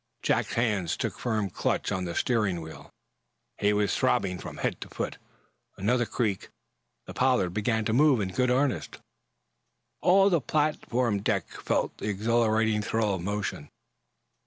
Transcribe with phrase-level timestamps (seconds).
[0.23, 2.89] Jack's hands took firm clutch on the steering wheel.
[3.59, 5.19] He was throbbing from head to foot.
[5.77, 6.49] Another creak!
[7.05, 8.97] The "Pollard" began to move in good earnest.
[10.01, 13.69] All on the platform deck felt the exhilarating thrill of motion.